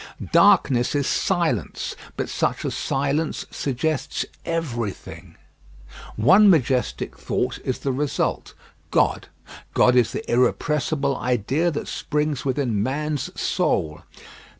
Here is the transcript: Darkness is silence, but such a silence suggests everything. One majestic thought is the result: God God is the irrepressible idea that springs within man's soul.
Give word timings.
Darkness 0.31 0.95
is 0.95 1.05
silence, 1.05 1.95
but 2.17 2.27
such 2.27 2.65
a 2.65 2.71
silence 2.71 3.45
suggests 3.51 4.25
everything. 4.45 5.35
One 6.15 6.49
majestic 6.49 7.19
thought 7.19 7.59
is 7.63 7.77
the 7.77 7.91
result: 7.91 8.55
God 8.89 9.27
God 9.75 9.95
is 9.95 10.11
the 10.11 10.27
irrepressible 10.27 11.15
idea 11.17 11.69
that 11.69 11.87
springs 11.87 12.43
within 12.43 12.81
man's 12.81 13.29
soul. 13.39 14.01